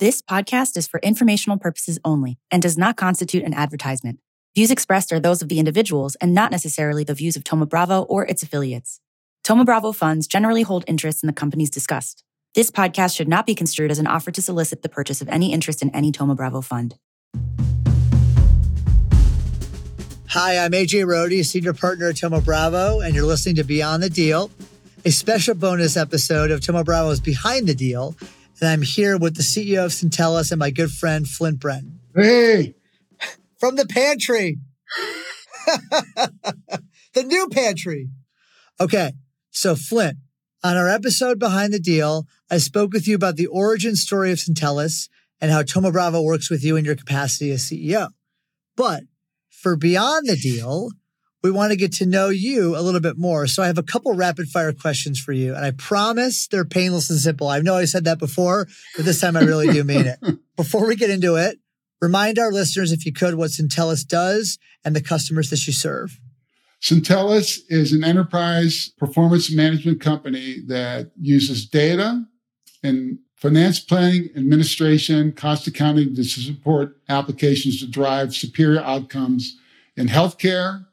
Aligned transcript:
This 0.00 0.22
podcast 0.22 0.76
is 0.76 0.86
for 0.86 1.00
informational 1.00 1.58
purposes 1.58 1.98
only 2.04 2.38
and 2.52 2.62
does 2.62 2.78
not 2.78 2.96
constitute 2.96 3.42
an 3.42 3.52
advertisement. 3.52 4.20
Views 4.54 4.70
expressed 4.70 5.12
are 5.12 5.18
those 5.18 5.42
of 5.42 5.48
the 5.48 5.58
individuals 5.58 6.14
and 6.20 6.32
not 6.32 6.52
necessarily 6.52 7.02
the 7.02 7.14
views 7.14 7.34
of 7.34 7.44
Thoma 7.44 7.66
Bravo 7.66 8.02
or 8.02 8.24
its 8.24 8.44
affiliates. 8.44 9.00
Thoma 9.42 9.64
Bravo 9.64 9.90
funds 9.90 10.28
generally 10.28 10.62
hold 10.62 10.84
interest 10.86 11.24
in 11.24 11.26
the 11.26 11.32
companies 11.32 11.68
discussed. 11.68 12.22
This 12.54 12.70
podcast 12.70 13.16
should 13.16 13.26
not 13.26 13.44
be 13.44 13.56
construed 13.56 13.90
as 13.90 13.98
an 13.98 14.06
offer 14.06 14.30
to 14.30 14.40
solicit 14.40 14.82
the 14.82 14.88
purchase 14.88 15.20
of 15.20 15.28
any 15.30 15.52
interest 15.52 15.82
in 15.82 15.90
any 15.90 16.12
Thoma 16.12 16.36
Bravo 16.36 16.60
fund. 16.60 16.94
Hi, 20.28 20.58
I'm 20.58 20.70
AJ 20.70 21.06
Rohde, 21.06 21.44
Senior 21.44 21.72
Partner 21.72 22.10
at 22.10 22.18
Thoma 22.18 22.40
Bravo, 22.40 23.00
and 23.00 23.16
you're 23.16 23.26
listening 23.26 23.56
to 23.56 23.64
Beyond 23.64 24.04
the 24.04 24.10
Deal, 24.10 24.48
a 25.04 25.10
special 25.10 25.56
bonus 25.56 25.96
episode 25.96 26.52
of 26.52 26.60
Thoma 26.60 26.84
Bravo's 26.84 27.18
Behind 27.18 27.66
the 27.66 27.74
Deal. 27.74 28.14
And 28.60 28.68
I'm 28.68 28.82
here 28.82 29.16
with 29.16 29.36
the 29.36 29.42
CEO 29.42 29.84
of 29.84 29.92
Syntellis 29.92 30.50
and 30.50 30.58
my 30.58 30.70
good 30.70 30.90
friend, 30.90 31.28
Flint 31.28 31.60
Brenton. 31.60 32.00
Hey, 32.14 32.74
From 33.58 33.76
the 33.76 33.86
pantry. 33.86 34.58
the 37.14 37.22
new 37.22 37.48
pantry. 37.50 38.08
Okay. 38.80 39.12
So, 39.50 39.76
Flint, 39.76 40.18
on 40.62 40.76
our 40.76 40.88
episode 40.88 41.38
Behind 41.38 41.72
the 41.72 41.78
Deal, 41.78 42.26
I 42.50 42.58
spoke 42.58 42.92
with 42.92 43.06
you 43.06 43.14
about 43.14 43.36
the 43.36 43.46
origin 43.46 43.96
story 43.96 44.32
of 44.32 44.38
Syntellis 44.38 45.08
and 45.40 45.50
how 45.50 45.62
Thoma 45.62 45.92
Bravo 45.92 46.22
works 46.22 46.50
with 46.50 46.64
you 46.64 46.76
in 46.76 46.84
your 46.84 46.96
capacity 46.96 47.50
as 47.52 47.62
CEO. 47.62 48.08
But 48.76 49.04
for 49.48 49.76
Beyond 49.76 50.28
the 50.28 50.36
Deal, 50.36 50.90
we 51.42 51.50
want 51.50 51.70
to 51.70 51.76
get 51.76 51.92
to 51.94 52.06
know 52.06 52.28
you 52.28 52.76
a 52.76 52.82
little 52.82 53.00
bit 53.00 53.16
more. 53.16 53.46
So 53.46 53.62
I 53.62 53.66
have 53.66 53.78
a 53.78 53.82
couple 53.82 54.12
rapid 54.14 54.48
fire 54.48 54.72
questions 54.72 55.20
for 55.20 55.32
you. 55.32 55.54
And 55.54 55.64
I 55.64 55.70
promise 55.70 56.48
they're 56.48 56.64
painless 56.64 57.10
and 57.10 57.18
simple. 57.18 57.48
I 57.48 57.60
know 57.60 57.76
I 57.76 57.84
said 57.84 58.04
that 58.04 58.18
before, 58.18 58.66
but 58.96 59.04
this 59.04 59.20
time 59.20 59.36
I 59.36 59.40
really 59.40 59.72
do 59.72 59.84
mean 59.84 60.06
it. 60.06 60.18
Before 60.56 60.86
we 60.86 60.96
get 60.96 61.10
into 61.10 61.36
it, 61.36 61.60
remind 62.00 62.38
our 62.38 62.50
listeners, 62.50 62.90
if 62.90 63.06
you 63.06 63.12
could, 63.12 63.36
what 63.36 63.50
Syntellis 63.50 64.04
does 64.04 64.58
and 64.84 64.96
the 64.96 65.00
customers 65.00 65.50
that 65.50 65.64
you 65.68 65.72
serve. 65.72 66.18
Syntellis 66.82 67.60
is 67.68 67.92
an 67.92 68.02
enterprise 68.02 68.92
performance 68.98 69.52
management 69.52 70.00
company 70.00 70.58
that 70.66 71.12
uses 71.20 71.64
data 71.66 72.24
and 72.82 73.18
finance 73.36 73.78
planning, 73.78 74.30
administration, 74.36 75.32
cost 75.32 75.66
accounting 75.68 76.14
to 76.16 76.24
support 76.24 76.96
applications 77.08 77.80
to 77.80 77.86
drive 77.86 78.34
superior 78.34 78.80
outcomes 78.80 79.56
in 79.96 80.08
healthcare, 80.08 80.86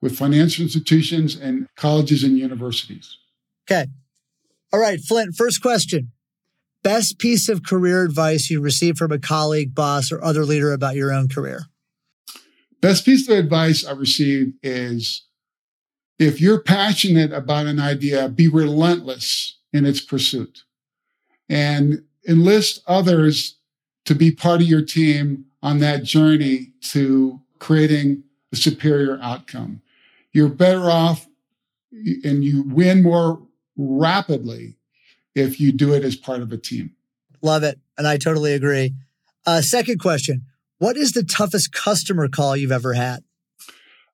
with 0.00 0.16
financial 0.16 0.62
institutions 0.62 1.36
and 1.36 1.68
colleges 1.76 2.22
and 2.24 2.38
universities. 2.38 3.16
Okay. 3.70 3.86
All 4.72 4.80
right, 4.80 5.00
Flint, 5.00 5.34
first 5.34 5.60
question. 5.60 6.12
Best 6.82 7.18
piece 7.18 7.48
of 7.48 7.62
career 7.62 8.04
advice 8.04 8.48
you 8.48 8.60
received 8.60 8.98
from 8.98 9.12
a 9.12 9.18
colleague, 9.18 9.74
boss, 9.74 10.10
or 10.10 10.22
other 10.24 10.44
leader 10.44 10.72
about 10.72 10.96
your 10.96 11.12
own 11.12 11.28
career? 11.28 11.64
Best 12.80 13.04
piece 13.04 13.28
of 13.28 13.36
advice 13.36 13.84
I 13.84 13.92
received 13.92 14.54
is 14.62 15.26
if 16.18 16.40
you're 16.40 16.62
passionate 16.62 17.32
about 17.32 17.66
an 17.66 17.78
idea, 17.78 18.28
be 18.28 18.48
relentless 18.48 19.58
in 19.72 19.84
its 19.84 20.00
pursuit 20.00 20.64
and 21.48 22.02
enlist 22.26 22.82
others 22.86 23.56
to 24.06 24.14
be 24.14 24.30
part 24.30 24.62
of 24.62 24.66
your 24.66 24.82
team 24.82 25.44
on 25.62 25.78
that 25.80 26.02
journey 26.04 26.72
to 26.80 27.40
creating 27.58 28.22
a 28.52 28.56
superior 28.56 29.18
outcome. 29.20 29.82
You're 30.32 30.48
better 30.48 30.90
off 30.90 31.26
and 31.92 32.44
you 32.44 32.62
win 32.62 33.02
more 33.02 33.42
rapidly 33.76 34.76
if 35.34 35.60
you 35.60 35.72
do 35.72 35.92
it 35.94 36.04
as 36.04 36.16
part 36.16 36.42
of 36.42 36.52
a 36.52 36.56
team. 36.56 36.92
Love 37.42 37.62
it. 37.62 37.78
And 37.96 38.06
I 38.06 38.16
totally 38.16 38.52
agree. 38.52 38.94
Uh, 39.46 39.60
second 39.62 39.98
question 39.98 40.46
What 40.78 40.96
is 40.96 41.12
the 41.12 41.24
toughest 41.24 41.72
customer 41.72 42.28
call 42.28 42.56
you've 42.56 42.72
ever 42.72 42.94
had? 42.94 43.24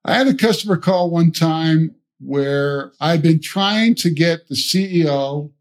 I 0.05 0.15
had 0.15 0.27
a 0.27 0.33
customer 0.33 0.77
call 0.77 1.09
one 1.09 1.31
time 1.31 1.95
where 2.19 2.93
I'd 2.99 3.21
been 3.21 3.41
trying 3.41 3.95
to 3.95 4.09
get 4.09 4.47
the 4.47 4.55
CEO 4.55 5.51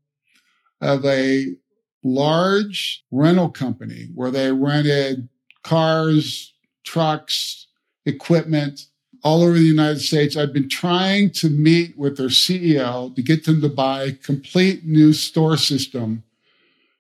of 0.81 1.05
a 1.05 1.56
large 2.05 3.05
rental 3.11 3.50
company 3.50 4.09
where 4.15 4.31
they 4.31 4.53
rented 4.53 5.28
cars, 5.65 6.55
trucks, 6.84 7.66
equipment 8.05 8.87
all 9.26 9.42
over 9.42 9.54
the 9.54 9.60
United 9.60 9.98
States. 9.98 10.37
I've 10.37 10.53
been 10.53 10.69
trying 10.69 11.31
to 11.31 11.50
meet 11.50 11.98
with 11.98 12.16
their 12.16 12.28
CEO 12.28 13.12
to 13.16 13.22
get 13.22 13.44
them 13.44 13.60
to 13.60 13.69
buy 13.69 14.04
a 14.04 14.12
complete 14.12 14.84
new 14.84 15.12
store 15.12 15.56
system 15.56 16.22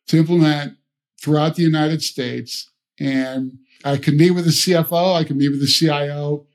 to 0.08 0.16
implement 0.16 0.76
throughout 1.20 1.54
the 1.54 1.62
United 1.62 2.02
States. 2.02 2.68
And 2.98 3.58
I 3.84 3.96
could 3.96 4.14
meet 4.14 4.32
with 4.32 4.44
the 4.44 4.50
CFO, 4.50 5.14
I 5.14 5.22
could 5.22 5.36
meet 5.36 5.50
with 5.50 5.60
the 5.60 5.68
CIO, 5.68 6.46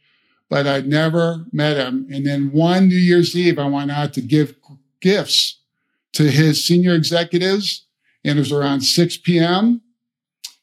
but 0.50 0.68
I'd 0.68 0.88
never 0.88 1.46
met 1.54 1.78
him. 1.78 2.06
And 2.12 2.26
then 2.26 2.52
one 2.52 2.90
New 2.90 2.96
Year's 2.96 3.34
Eve, 3.34 3.58
I 3.58 3.68
went 3.68 3.92
out 3.92 4.12
to 4.16 4.22
give 4.22 4.56
gifts 5.00 5.60
to 6.12 6.30
his 6.30 6.66
senior 6.66 6.94
executives, 6.96 7.86
and 8.26 8.38
it 8.38 8.42
was 8.42 8.52
around 8.52 8.82
6 8.82 9.18
p.m. 9.18 9.80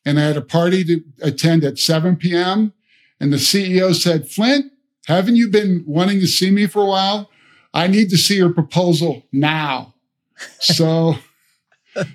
And 0.04 0.20
I 0.20 0.24
had 0.24 0.36
a 0.36 0.42
party 0.42 0.84
to 0.84 1.02
attend 1.22 1.64
at 1.64 1.78
7 1.78 2.16
p.m. 2.16 2.74
And 3.18 3.32
the 3.32 3.38
CEO 3.38 3.94
said, 3.94 4.28
Flint, 4.28 4.70
haven't 5.08 5.36
you 5.36 5.48
been 5.48 5.84
wanting 5.86 6.20
to 6.20 6.26
see 6.26 6.50
me 6.50 6.66
for 6.66 6.82
a 6.82 6.86
while? 6.86 7.30
I 7.72 7.86
need 7.86 8.10
to 8.10 8.19
see 8.19 8.36
your 8.36 8.52
proposal 8.52 9.24
now. 9.32 9.94
So, 10.60 11.16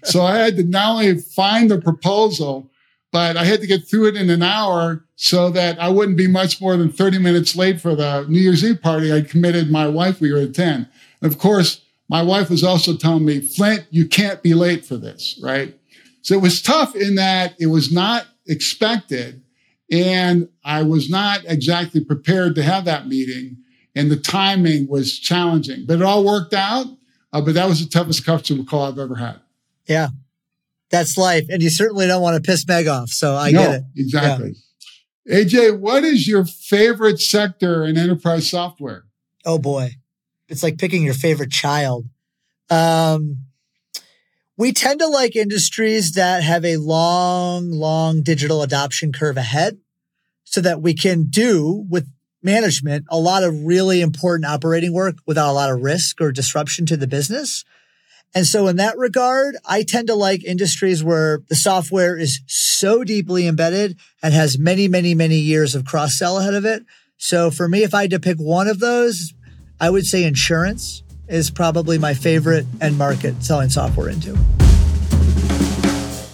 so 0.04 0.22
I 0.22 0.38
had 0.38 0.56
to 0.56 0.64
not 0.64 0.92
only 0.92 1.18
find 1.18 1.70
the 1.70 1.82
proposal, 1.82 2.72
but 3.12 3.36
I 3.36 3.44
had 3.44 3.60
to 3.60 3.68
get 3.68 3.86
through 3.86 4.08
it 4.08 4.16
in 4.16 4.30
an 4.30 4.42
hour 4.42 5.04
so 5.18 5.50
that 5.50 5.78
I 5.78 5.90
wouldn't 5.90 6.18
be 6.18 6.28
much 6.28 6.62
more 6.62 6.78
than 6.78 6.90
30 6.90 7.20
minutes 7.20 7.58
late 7.58 7.82
for 7.82 7.96
the 7.96 8.26
New 8.30 8.40
Year's 8.40 8.64
Eve 8.64 8.82
party 8.82 9.12
I 9.12 9.20
committed 9.22 9.70
my 9.70 9.90
wife 9.90 10.22
we 10.22 10.32
were 10.32 10.40
at 10.40 10.56
10. 10.56 10.88
And 11.22 11.32
of 11.32 11.38
course, 11.38 11.82
my 12.10 12.22
wife 12.22 12.50
was 12.50 12.64
also 12.64 12.96
telling 12.96 13.26
me, 13.26 13.42
Flint, 13.42 13.86
you 13.90 14.08
can't 14.08 14.42
be 14.42 14.54
late 14.54 14.86
for 14.86 14.96
this, 14.96 15.38
right? 15.44 15.78
So 16.22 16.34
it 16.36 16.42
was 16.42 16.62
tough 16.62 16.96
in 16.96 17.16
that 17.16 17.56
it 17.60 17.68
was 17.68 17.92
not 17.92 18.26
expected. 18.48 19.43
And 19.94 20.50
I 20.66 20.82
was 20.82 21.10
not 21.10 21.42
exactly 21.46 22.04
prepared 22.04 22.56
to 22.56 22.64
have 22.64 22.86
that 22.86 23.08
meeting. 23.08 23.58
And 23.96 24.10
the 24.10 24.18
timing 24.18 24.88
was 24.88 25.20
challenging, 25.20 25.86
but 25.86 26.00
it 26.00 26.02
all 26.02 26.26
worked 26.26 26.54
out. 26.54 26.88
Uh, 27.32 27.42
but 27.42 27.54
that 27.54 27.70
was 27.70 27.84
the 27.84 27.90
toughest 27.90 28.26
customer 28.26 28.64
call 28.64 28.86
I've 28.86 28.98
ever 28.98 29.16
had. 29.16 29.40
Yeah. 29.88 30.10
That's 30.90 31.18
life. 31.18 31.46
And 31.50 31.62
you 31.62 31.70
certainly 31.70 32.08
don't 32.08 32.22
want 32.22 32.44
to 32.44 32.48
piss 32.48 32.68
Meg 32.68 32.88
off. 32.88 33.10
So 33.10 33.36
I 33.36 33.52
no, 33.52 33.60
get 33.60 33.74
it. 33.76 33.84
Exactly. 33.96 34.56
Yeah. 35.26 35.38
AJ, 35.38 35.80
what 35.80 36.04
is 36.04 36.28
your 36.28 36.46
favorite 36.46 37.20
sector 37.20 37.86
in 37.86 37.98
enterprise 37.98 38.50
software? 38.50 39.06
Oh 39.46 39.60
boy. 39.60 39.92
It's 40.50 40.64
like 40.64 40.78
picking 40.78 41.04
your 41.04 41.14
favorite 41.14 41.52
child. 41.52 42.06
Um, 42.70 43.46
we 44.64 44.72
tend 44.72 45.02
to 45.02 45.08
like 45.08 45.36
industries 45.36 46.14
that 46.14 46.42
have 46.42 46.64
a 46.64 46.78
long, 46.78 47.70
long 47.70 48.24
digital 48.24 48.62
adoption 48.62 49.12
curve 49.12 49.36
ahead 49.36 49.78
so 50.46 50.62
that 50.62 50.82
we 50.82 50.94
can 50.94 51.26
do 51.26 51.86
with 51.90 52.08
management 52.42 53.04
a 53.10 53.20
lot 53.20 53.44
of 53.44 53.66
really 53.66 54.00
important 54.00 54.50
operating 54.50 54.94
work 54.94 55.16
without 55.26 55.52
a 55.52 55.52
lot 55.52 55.70
of 55.70 55.82
risk 55.82 56.22
or 56.22 56.32
disruption 56.32 56.86
to 56.86 56.96
the 56.96 57.08
business. 57.08 57.66
And 58.34 58.48
so 58.48 58.70
in 58.70 58.78
that 58.78 58.98
regard, 58.98 59.58
I 59.66 59.84
tend 59.84 60.08
to 60.08 60.16
like 60.16 60.46
industries 60.46 61.04
where 61.04 61.42
the 61.50 61.56
software 61.56 62.18
is 62.18 62.40
so 62.48 63.04
deeply 63.04 63.48
embedded 63.48 64.00
and 64.22 64.34
has 64.34 64.58
many, 64.58 64.88
many, 64.88 65.14
many 65.14 65.40
years 65.40 65.76
of 65.76 65.84
cross 65.84 66.18
sell 66.18 66.38
ahead 66.38 66.54
of 66.54 66.64
it. 66.64 66.84
So 67.18 67.52
for 67.52 67.68
me, 67.68 67.84
if 67.84 67.94
I 67.94 68.04
had 68.04 68.12
to 68.12 68.20
pick 68.22 68.38
one 68.38 68.70
of 68.70 68.80
those, 68.80 69.34
I 69.82 69.90
would 69.90 70.06
say 70.06 70.24
insurance 70.24 71.03
is 71.28 71.50
probably 71.50 71.98
my 71.98 72.14
favorite 72.14 72.66
end 72.82 72.98
market 72.98 73.44
selling 73.44 73.70
software 73.70 74.10
into. 74.10 74.38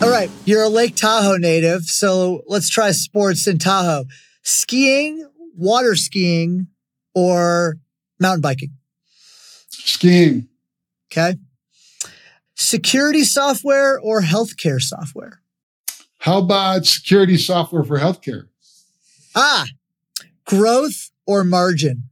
All 0.02 0.10
right, 0.10 0.30
you're 0.46 0.64
a 0.64 0.70
Lake 0.70 0.96
Tahoe 0.96 1.38
native, 1.38 1.84
so 1.84 2.42
let's 2.48 2.69
try 2.69 2.92
sports 2.92 3.48
in 3.48 3.58
Tahoe. 3.58 4.06
Skiing, 4.44 5.30
water 5.56 5.96
skiing, 5.96 6.68
or 7.13 7.78
mountain 8.19 8.42
biking? 8.42 8.72
Skiing. 9.69 10.48
Okay. 11.12 11.36
Security 12.56 13.24
software 13.24 14.00
or 14.00 14.22
healthcare 14.22 14.80
software? 14.80 15.42
How 16.19 16.40
about 16.40 16.86
security 16.86 17.38
software 17.38 17.84
for 17.84 18.00
healthcare? 18.00 18.48
Ah, 19.36 19.66
growth 20.46 21.12
or 21.25 21.44
margin? 21.44 22.09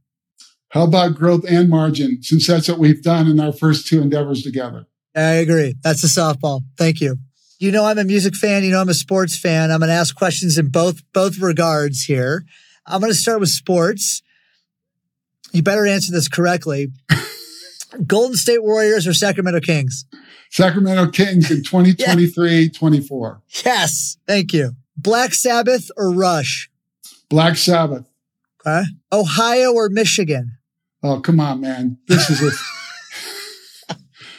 How 0.70 0.84
about 0.84 1.14
growth 1.14 1.44
and 1.48 1.70
margin, 1.70 2.22
since 2.22 2.46
that's 2.46 2.68
what 2.68 2.78
we've 2.78 3.02
done 3.02 3.26
in 3.26 3.40
our 3.40 3.52
first 3.52 3.86
two 3.86 4.02
endeavors 4.02 4.42
together? 4.42 4.86
I 5.16 5.34
agree. 5.34 5.74
That's 5.82 6.04
a 6.04 6.08
softball. 6.08 6.62
Thank 6.76 7.00
you. 7.00 7.16
You 7.58 7.72
know, 7.72 7.84
I'm 7.84 7.98
a 7.98 8.04
music 8.04 8.36
fan. 8.36 8.62
You 8.64 8.72
know, 8.72 8.80
I'm 8.80 8.88
a 8.88 8.94
sports 8.94 9.36
fan. 9.38 9.70
I'm 9.70 9.80
going 9.80 9.88
to 9.88 9.94
ask 9.94 10.14
questions 10.14 10.58
in 10.58 10.68
both, 10.68 11.00
both 11.12 11.38
regards 11.38 12.04
here. 12.04 12.44
I'm 12.86 13.00
going 13.00 13.10
to 13.10 13.18
start 13.18 13.40
with 13.40 13.48
sports. 13.48 14.22
You 15.52 15.62
better 15.62 15.86
answer 15.86 16.12
this 16.12 16.28
correctly. 16.28 16.88
Golden 18.06 18.36
State 18.36 18.62
Warriors 18.62 19.06
or 19.06 19.14
Sacramento 19.14 19.60
Kings? 19.60 20.04
Sacramento 20.50 21.10
Kings 21.10 21.50
in 21.50 21.58
2023 21.64 22.68
24. 22.68 23.42
Yes. 23.64 24.18
Thank 24.26 24.52
you. 24.52 24.72
Black 24.96 25.32
Sabbath 25.32 25.90
or 25.96 26.12
Rush? 26.12 26.70
Black 27.30 27.56
Sabbath. 27.56 28.06
Okay. 28.66 28.84
Ohio 29.12 29.72
or 29.72 29.88
Michigan? 29.88 30.57
Oh, 31.02 31.20
come 31.20 31.40
on, 31.40 31.60
man. 31.60 31.98
This 32.08 32.28
is 32.30 32.42
a. 32.42 33.94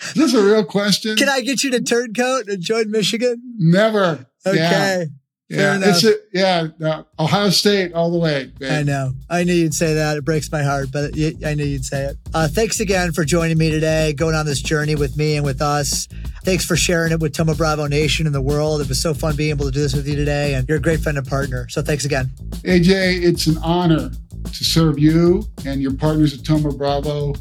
is 0.09 0.13
this 0.15 0.33
a 0.33 0.43
real 0.43 0.63
question? 0.63 1.15
Can 1.15 1.29
I 1.29 1.41
get 1.41 1.63
you 1.63 1.71
to 1.71 1.81
turncoat 1.81 2.47
and 2.47 2.61
join 2.61 2.91
Michigan? 2.91 3.41
Never. 3.57 4.25
Okay. 4.45 4.57
Yeah. 4.57 5.05
Yeah, 5.51 5.79
it's 5.81 6.03
a, 6.03 6.13
yeah, 6.31 6.67
no, 6.77 7.07
Ohio 7.17 7.49
State 7.49 7.93
all 7.93 8.11
the 8.11 8.19
way. 8.19 8.51
I 8.61 8.83
know. 8.83 9.13
I 9.31 9.43
knew 9.43 9.55
you'd 9.55 9.73
say 9.73 9.95
that. 9.95 10.15
It 10.15 10.23
breaks 10.23 10.51
my 10.51 10.61
heart, 10.61 10.89
but 10.93 11.17
it, 11.17 11.43
I 11.43 11.55
knew 11.55 11.65
you'd 11.65 11.85
say 11.85 12.05
it. 12.05 12.17
Uh, 12.35 12.47
thanks 12.47 12.79
again 12.79 13.13
for 13.13 13.25
joining 13.25 13.57
me 13.57 13.71
today, 13.71 14.13
going 14.13 14.35
on 14.35 14.45
this 14.45 14.61
journey 14.61 14.93
with 14.93 15.17
me 15.17 15.37
and 15.37 15.45
with 15.45 15.59
us. 15.59 16.07
Thanks 16.43 16.65
for 16.65 16.75
sharing 16.75 17.11
it 17.11 17.19
with 17.19 17.33
Thoma 17.33 17.55
Bravo 17.55 17.87
Nation 17.87 18.27
and 18.27 18.35
the 18.35 18.43
world. 18.43 18.79
It 18.79 18.89
was 18.89 19.01
so 19.01 19.15
fun 19.15 19.35
being 19.35 19.49
able 19.49 19.65
to 19.65 19.71
do 19.71 19.79
this 19.79 19.95
with 19.95 20.07
you 20.07 20.15
today, 20.15 20.53
and 20.53 20.69
you're 20.69 20.77
a 20.77 20.81
great 20.81 20.99
friend 20.99 21.17
and 21.17 21.25
partner. 21.25 21.67
So 21.67 21.81
thanks 21.81 22.05
again. 22.05 22.27
AJ, 22.63 23.23
it's 23.23 23.47
an 23.47 23.57
honor 23.63 24.11
to 24.53 24.63
serve 24.63 24.99
you 24.99 25.43
and 25.65 25.81
your 25.81 25.93
partners 25.93 26.37
at 26.37 26.45
Thoma 26.45 26.71
Bravo. 26.71 27.33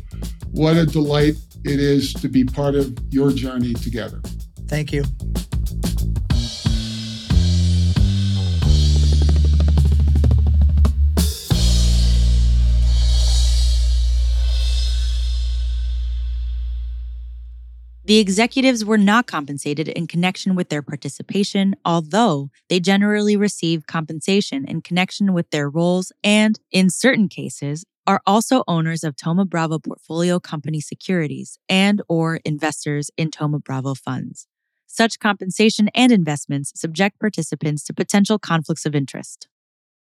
What 0.52 0.76
a 0.76 0.87
delight 0.87 1.34
it 1.64 1.81
is 1.81 2.12
to 2.14 2.28
be 2.28 2.44
part 2.44 2.75
of 2.75 2.96
your 3.10 3.32
journey 3.32 3.75
together. 3.75 4.20
Thank 4.66 4.93
you. 4.93 5.05
The 18.04 18.18
executives 18.18 18.84
were 18.84 18.96
not 18.96 19.26
compensated 19.26 19.88
in 19.88 20.06
connection 20.06 20.54
with 20.54 20.70
their 20.70 20.82
participation, 20.82 21.76
although 21.84 22.50
they 22.68 22.80
generally 22.80 23.36
receive 23.36 23.86
compensation 23.86 24.64
in 24.66 24.80
connection 24.80 25.34
with 25.34 25.50
their 25.50 25.68
roles 25.68 26.10
and, 26.24 26.58
in 26.70 26.88
certain 26.88 27.28
cases, 27.28 27.84
are 28.06 28.22
also 28.26 28.64
owners 28.66 29.04
of 29.04 29.16
Thoma 29.16 29.44
Bravo 29.44 29.78
portfolio 29.78 30.40
company 30.40 30.80
securities 30.80 31.58
and 31.68 32.00
or 32.08 32.40
investors 32.46 33.10
in 33.18 33.30
Thoma 33.30 33.58
Bravo 33.58 33.94
funds. 33.94 34.46
Such 34.86 35.18
compensation 35.18 35.90
and 35.94 36.10
investments 36.10 36.72
subject 36.74 37.20
participants 37.20 37.84
to 37.84 37.92
potential 37.92 38.38
conflicts 38.38 38.86
of 38.86 38.94
interest. 38.94 39.48